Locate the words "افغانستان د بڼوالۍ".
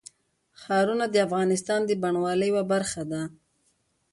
1.27-2.49